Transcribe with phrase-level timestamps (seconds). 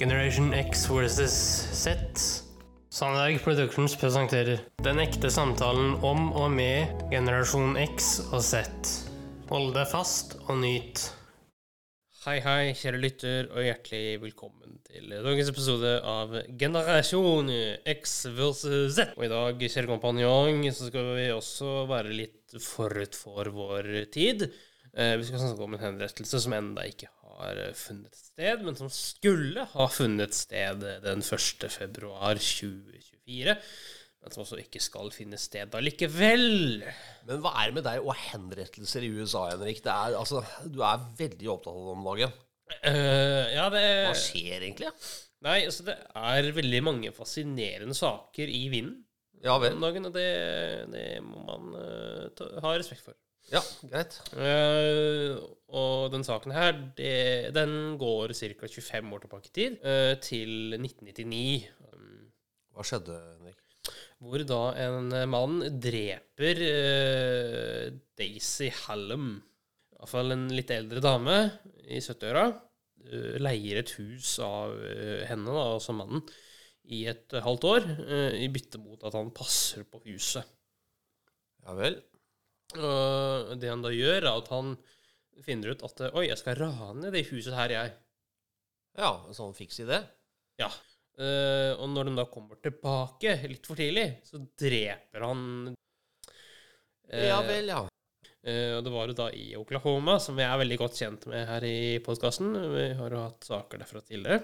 [0.00, 1.32] Generation X versus
[1.72, 1.92] Z.
[2.88, 8.62] Sandberg Productions presenterer Den ekte samtalen om og med generasjon X og Z.
[9.50, 11.02] Hold deg fast og nyt.
[12.24, 16.32] Hei, hei, kjære lytter, og hjertelig velkommen til dagens episode av
[16.64, 17.52] Generasjon
[17.92, 19.12] X versus Z.
[19.20, 24.48] Og i dag, kjære kompanjong, så skal vi også være litt forut for vår tid.
[24.90, 28.90] Eh, vi skal snakke om en henrettelse som enda ikke har funnet sted, men som
[28.92, 31.66] skulle ha funnet sted den 1.
[31.70, 33.56] februar 2024.
[34.20, 36.82] Men som også ikke skal finne sted allikevel.
[37.28, 39.80] Men hva er det med deg og henrettelser i USA, Henrik?
[39.84, 42.34] Det er, altså, du er veldig opptatt av det om dagen.
[42.84, 44.90] Uh, ja, det Hva skjer egentlig?
[45.42, 49.00] Nei, altså det er veldig mange fascinerende saker i vinden
[49.42, 50.28] Ja om dagen, og det,
[50.92, 53.16] det må man uh, ta, ha respekt for.
[53.50, 54.14] Ja, greit.
[54.36, 55.40] Uh,
[55.74, 58.68] og den saken her, det, den går ca.
[58.68, 61.66] 25 år tilbake i tid, uh, til 1999.
[61.90, 62.28] um,
[62.76, 63.58] Hva skjedde, Henrik?
[64.20, 67.86] Hvor da en mann dreper uh,
[68.20, 69.32] Daisy Hallam.
[69.96, 71.40] Iallfall en litt eldre dame
[71.90, 72.46] i 70-åra.
[73.10, 74.72] eh, leier et hus av
[75.28, 76.22] henne, da, altså mannen,
[76.88, 77.88] i et halvt år,
[78.40, 80.48] i bytte mot at han passer på huset.
[81.66, 81.98] Ja vel.
[82.78, 84.74] Og det han da gjør, er at han
[85.44, 87.92] finner ut at Oi, jeg skal rane det huset her, jeg.
[89.00, 90.00] Ja, en sånn fiks det?
[90.60, 90.70] Ja.
[91.20, 97.40] Uh, og når de da kommer tilbake litt for tidlig, så dreper han uh, Ja
[97.44, 97.82] vel, ja.
[98.40, 101.44] Uh, og det var jo da i Oklahoma, som vi er veldig godt kjent med
[101.48, 102.54] her i podkasten.
[102.72, 104.40] Vi har jo hatt saker derfra tidligere.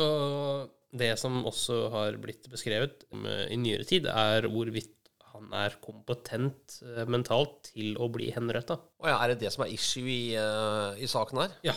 [0.00, 3.06] Og det som også har blitt beskrevet
[3.50, 4.99] i nyere tid, er hvorvidt
[5.34, 8.78] han er kompetent eh, mentalt til å bli henretta.
[9.00, 11.56] Å ja, er det det som er issue i, eh, i saken her?
[11.66, 11.76] Ja.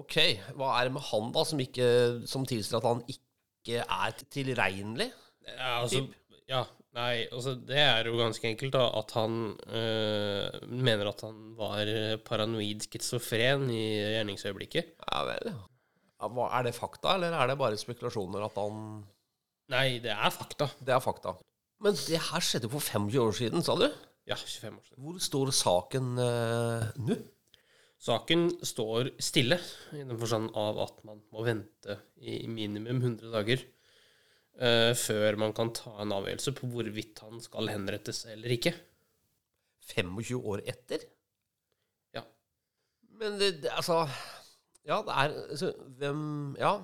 [0.00, 0.18] Ok,
[0.56, 1.88] hva er det med han da som, ikke,
[2.28, 5.10] som tilsier at han ikke er tilregnelig?
[5.46, 6.06] Ja, altså,
[6.48, 6.62] ja,
[6.96, 11.90] nei, altså det er jo ganske enkelt da, at han øh, mener at han var
[12.24, 13.84] paranoid schizofren i
[14.16, 14.96] gjerningsøyeblikket.
[15.02, 19.02] Ja vel, ja hva, er det fakta, eller er det bare spekulasjoner at han
[19.72, 20.66] Nei, det er fakta.
[20.84, 21.32] Det er fakta.
[21.82, 23.88] Men det her skjedde jo for 25 år siden, sa du?
[24.28, 25.00] Ja, 25 år siden.
[25.02, 27.16] Hvor står saken eh, nå?
[28.02, 29.58] Saken står stille,
[29.94, 35.54] i den forstand av at man må vente i minimum 100 dager øh, før man
[35.54, 38.74] kan ta en avgjørelse på hvorvidt han skal henrettes eller ikke.
[39.92, 41.06] 25 år etter?
[42.14, 42.24] Ja.
[43.18, 44.04] Men det, det altså
[44.86, 46.20] Ja, det er altså, Hvem
[46.58, 46.76] Ja,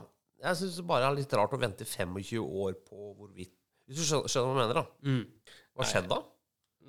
[0.42, 3.57] jeg syns det bare er litt rart å vente 25 år på hvorvidt
[3.88, 5.08] Hvis du skjønner, skjønner hva jeg mener, da.
[5.08, 5.54] Mm.
[5.78, 6.18] Hva skjedde da?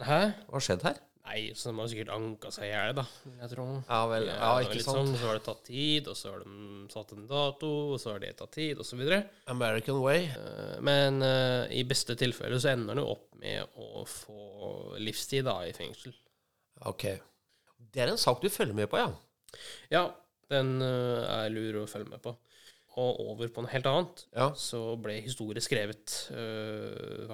[0.10, 0.20] Hæ?
[0.50, 0.98] Hva skjedde her?
[1.30, 3.04] Nei, så de har sikkert anka seg i hjel, da,
[3.44, 3.74] jeg tror.
[3.86, 4.98] Ja vel, ja, det var ikke litt sant?
[4.98, 8.14] Sånn, så har det tatt tid, og så har de satt en dato, og så
[8.16, 9.04] har det tatt tid, osv.
[9.54, 10.26] American way.
[10.88, 15.76] Men eh, i beste tilfelle så ender det opp med å få livstid da, i
[15.78, 16.16] fengsel.
[16.90, 17.06] Ok.
[17.78, 19.12] Det er en sak du følger med på, ja?
[19.94, 20.04] Ja,
[20.50, 22.34] den eh, er lur å følge med på.
[23.00, 27.32] Og over på noe helt annet, Ja, så ble historie skrevet øh,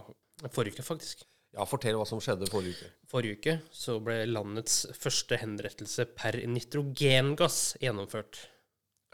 [0.53, 1.23] forrige uke, faktisk.
[1.55, 2.89] ja Fortell hva som skjedde forrige uke.
[3.09, 8.43] Forrige uke så ble landets første henrettelse per nitrogengass gjennomført.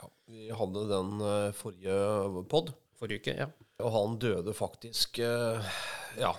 [0.01, 3.47] Ja, vi hadde den eh, forrige pod, Forrige uke, ja.
[3.81, 5.71] og han døde faktisk eh,
[6.19, 6.35] Ja,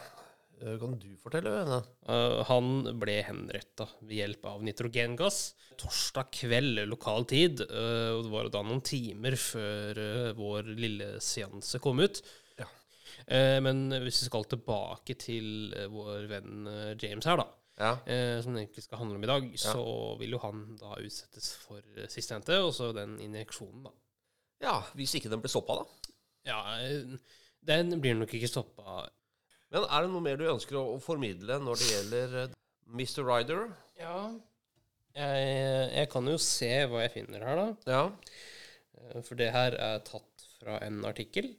[0.80, 1.50] kan du fortelle?
[1.62, 1.78] Henne?
[2.06, 5.40] Uh, han ble henretta ved hjelp av nitrogengass
[5.80, 7.62] torsdag kveld lokal tid.
[7.64, 9.98] og det var da noen timer før
[10.38, 12.20] vår lille seanse kom ut.
[12.60, 12.68] Ja.
[13.64, 16.68] Men hvis vi skal tilbake til vår venn
[17.00, 17.48] James her, da,
[17.80, 17.94] Ja.
[18.44, 19.82] som det egentlig skal handle om i dag, så
[20.20, 23.94] vil jo han da utsettes for hente, og så den injeksjonen, da.
[24.62, 26.12] ja, hvis ikke den blir stoppa, da.
[26.52, 26.60] Ja,
[27.64, 29.08] den blir nok ikke stoppa.
[29.72, 32.56] Men er det noe mer du ønsker å, å formidle når det gjelder eh,
[32.92, 33.22] Mr.
[33.24, 33.70] Ryder?
[34.00, 34.16] Ja.
[35.16, 35.46] Jeg,
[35.96, 37.94] jeg kan jo se hva jeg finner her, da.
[37.94, 38.02] Ja.
[39.00, 41.54] Eh, For det her er tatt fra en artikkel.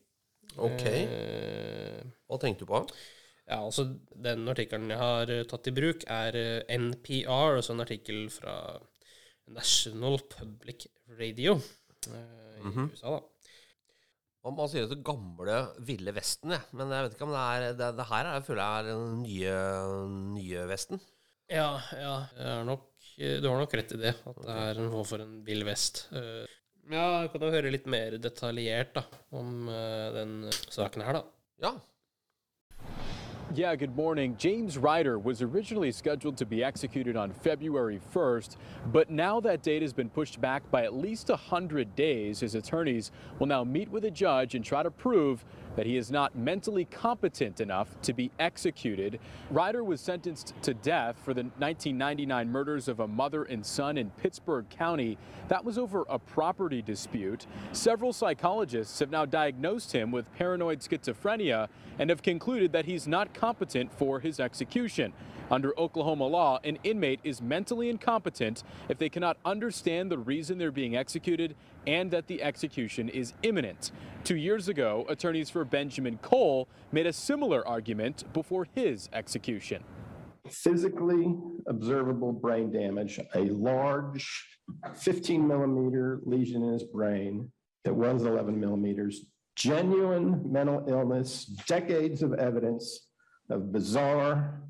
[0.62, 0.86] Ok.
[0.86, 2.00] Eh,
[2.30, 2.84] Hva tenkte du på?
[3.44, 6.38] ja, altså Den artikkelen jeg har tatt i bruk, er
[6.70, 8.54] NPR, altså en artikkel fra
[9.52, 10.86] National Public
[11.18, 12.92] Radio i -hmm.
[12.94, 13.22] USA, da.
[14.44, 15.58] Man, man sier det gamle
[15.88, 16.66] Ville Vesten, jeg.
[16.76, 18.90] men jeg vet ikke om det er Det, det her er, jeg føler jeg er
[18.90, 19.54] den nye,
[20.36, 21.00] nye Vesten.
[21.52, 22.16] Ja, ja.
[22.36, 22.84] Det er nok,
[23.20, 24.14] du har nok rett i det.
[24.26, 26.06] At det er en for en vill vest.
[26.16, 26.44] Eh,
[26.92, 29.06] Ja, jeg kan jo høre litt mer detaljert da,
[29.40, 31.24] om eh, den saken her, da.
[31.64, 31.72] Ja.
[33.56, 34.36] Yeah, good morning.
[34.40, 38.58] James Ryder was originally scheduled to be executed on February 1st,
[38.88, 42.40] but now that date has been pushed back by at least 100 days.
[42.40, 45.46] His attorneys will now meet with a judge and try to prove
[45.76, 49.20] that he is not mentally competent enough to be executed.
[49.50, 54.10] Ryder was sentenced to death for the 1999 murders of a mother and son in
[54.12, 55.18] Pittsburgh County.
[55.48, 57.48] That was over a property dispute.
[57.72, 61.68] Several psychologists have now diagnosed him with paranoid schizophrenia
[62.00, 65.14] and have concluded that he's not competent for his execution.
[65.52, 70.72] Under Oklahoma law, an inmate is mentally incompetent if they cannot understand the reason they're
[70.72, 71.56] being executed
[71.86, 73.92] and that the execution is imminent.
[74.24, 79.84] Two years ago, attorneys for Benjamin Cole made a similar argument before his execution.
[80.50, 81.36] physically
[81.68, 84.46] observable brain damage, a large
[84.96, 87.50] 15 millimeter lesion in his brain
[87.86, 89.26] that was 11 millimeters,
[89.56, 93.08] genuine mental illness, decades of evidence
[93.50, 94.62] of bizarre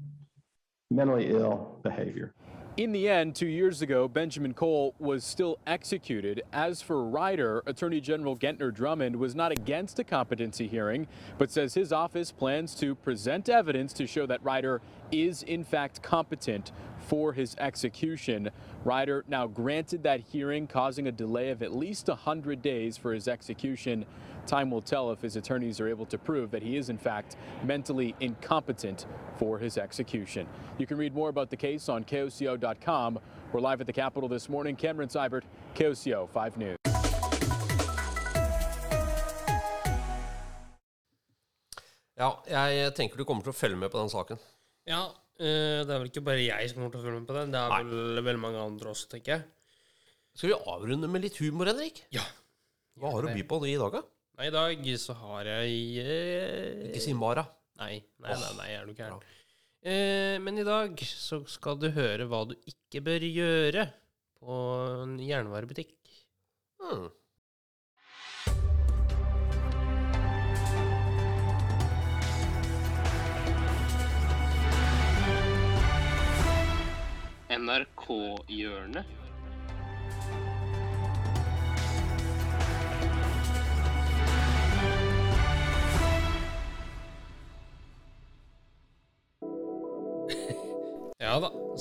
[0.92, 2.34] mentally ill behavior.
[2.76, 6.42] In the end, two years ago, Benjamin Cole was still executed.
[6.52, 11.76] As for Ryder, Attorney General Gentner Drummond was not against a competency hearing, but says
[11.76, 14.82] his office plans to present evidence to show that Ryder
[15.12, 18.50] is in fact competent for his execution.
[18.84, 23.28] Ryder now granted that hearing, causing a delay of at least 100 days for his
[23.28, 24.04] execution.
[24.46, 27.38] Time will tell if his attorneys are able to prove that he is, in fact,
[27.64, 29.06] mentally incompetent
[29.38, 30.48] for his execution.
[30.78, 33.20] You can read more about the case on KOCO.com.
[33.52, 34.76] We're live at the Capitol this morning.
[34.76, 35.44] Cameron Seibert,
[35.76, 36.78] KOCO 5 News.
[42.14, 44.40] Ja, jeg tenker du kommer til å følge med på den saken.
[44.88, 45.08] Ja,
[45.40, 47.52] eh, det er vel ikke bare jeg som kommer til å følge med på den.
[47.56, 47.84] Det er Nei.
[47.90, 49.46] vel veldig mange andre også, tenker jeg.
[50.38, 52.04] Skal vi avrunde med litt humor, Henrik?
[52.14, 52.26] Ja.
[53.00, 54.04] Hva har du å by på i dag, da?
[54.34, 57.44] Nei, i dag så har jeg eh, Ikke si Mara.
[57.78, 59.20] Nei, nei, nei, nei, er du gæren.
[59.86, 63.86] Eh, men i dag så skal du høre hva du ikke bør gjøre
[64.42, 64.56] på
[65.04, 65.94] en jernvarebutikk.
[66.82, 67.12] Hmm.
[77.54, 79.06] NRK-hjørnet.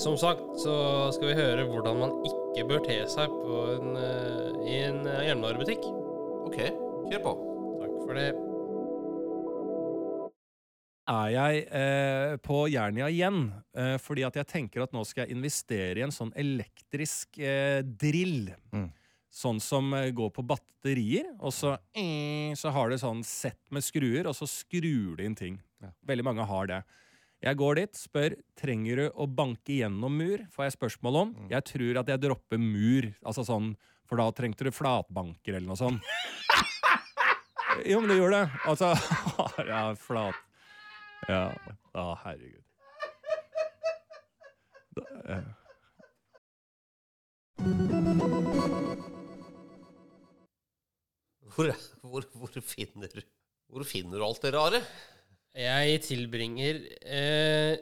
[0.03, 0.75] Som sagt så
[1.15, 5.27] skal vi høre hvordan man ikke bør te seg på en, eh, i en eh,
[5.29, 5.85] jernvarebutikk.
[6.49, 6.59] Ok,
[7.11, 7.35] kjør på.
[7.83, 8.33] Takk for det.
[11.13, 15.37] er jeg eh, på Jernia igjen, eh, fordi at jeg tenker at nå skal jeg
[15.37, 18.53] investere i en sånn elektrisk eh, drill.
[19.33, 21.77] Sånn som eh, går på batterier, og så,
[22.59, 25.61] så har det sånn sett med skruer, og så skrur det inn ting.
[26.07, 26.83] Veldig mange har det.
[27.43, 31.33] Jeg går dit, spør trenger du å banke gjennom mur, får jeg spørsmål om.
[31.51, 33.73] Jeg tror at jeg dropper mur, altså sånn,
[34.07, 36.07] for da trengte du flatbanker eller noe sånt.
[37.91, 38.45] jo, men det gjør det.
[38.71, 38.93] Altså,
[39.73, 40.39] ja, flat...
[41.27, 41.43] Ja.
[41.99, 42.63] Å, herregud.
[44.95, 45.43] Da, ja.
[51.53, 51.75] Hvor,
[52.07, 53.25] hvor, hvor, finner,
[53.67, 54.81] hvor finner du alt det rare?
[55.53, 57.75] Jeg tilbringer eh,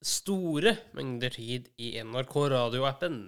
[0.00, 3.18] store mengder tid i NRK radioappen.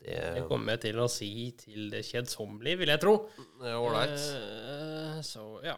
[0.00, 3.14] Det Det kommer jeg til å si til det kjedsommelige, vil jeg tro.
[3.60, 4.16] er ålreit.
[4.16, 5.76] Eh, så ja.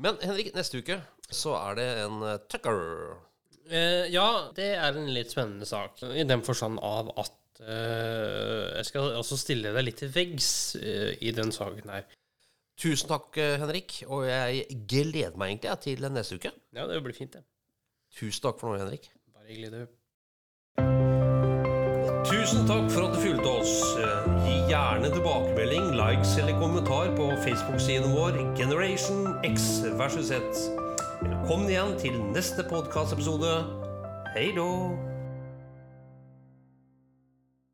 [0.00, 1.02] Men Henrik, neste uke
[1.32, 2.80] så er det en uh, tucker.
[3.70, 4.26] Eh, ja,
[4.56, 6.02] det er en litt spennende sak.
[6.02, 10.50] I den forstand av at eh, Jeg skal også stille deg litt til veggs
[10.80, 12.08] eh, i den saken her.
[12.80, 14.02] Tusen takk, eh, Henrik.
[14.08, 16.52] Og jeg gleder meg egentlig til neste uke.
[16.74, 17.44] Ja, det blir fint, det.
[18.16, 19.10] Tusen takk for nå, Henrik.
[19.34, 19.86] Bare hyggelig, du.
[22.26, 23.76] Tusen takk for at du fulgte oss.
[23.98, 30.42] Eh, Gi gjerne tilbakemelding, likes eller kommentar på Facebook-siden vår Generation X versus Z.
[31.22, 33.54] Velkommen igjen til neste podkastepisode.
[34.34, 35.11] Hei då!